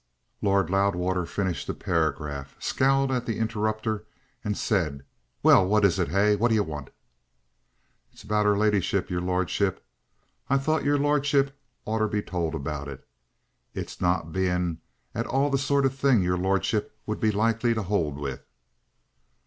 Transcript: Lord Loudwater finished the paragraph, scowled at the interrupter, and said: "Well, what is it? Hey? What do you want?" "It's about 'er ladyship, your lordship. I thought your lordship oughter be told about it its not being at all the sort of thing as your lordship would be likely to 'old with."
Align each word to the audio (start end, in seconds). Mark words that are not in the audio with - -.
Lord 0.41 0.71
Loudwater 0.71 1.27
finished 1.27 1.67
the 1.67 1.75
paragraph, 1.75 2.55
scowled 2.57 3.11
at 3.11 3.27
the 3.27 3.37
interrupter, 3.37 4.03
and 4.43 4.57
said: 4.57 5.03
"Well, 5.43 5.63
what 5.63 5.85
is 5.85 5.99
it? 5.99 6.07
Hey? 6.07 6.35
What 6.35 6.47
do 6.47 6.55
you 6.55 6.63
want?" 6.63 6.89
"It's 8.11 8.23
about 8.23 8.47
'er 8.47 8.57
ladyship, 8.57 9.11
your 9.11 9.21
lordship. 9.21 9.85
I 10.49 10.57
thought 10.57 10.83
your 10.83 10.97
lordship 10.97 11.55
oughter 11.85 12.07
be 12.07 12.23
told 12.23 12.55
about 12.55 12.87
it 12.87 13.07
its 13.75 14.01
not 14.01 14.31
being 14.33 14.79
at 15.13 15.27
all 15.27 15.51
the 15.51 15.59
sort 15.59 15.85
of 15.85 15.93
thing 15.95 16.17
as 16.21 16.23
your 16.23 16.37
lordship 16.39 16.97
would 17.05 17.19
be 17.19 17.29
likely 17.31 17.75
to 17.75 17.85
'old 17.85 18.17
with." 18.17 18.43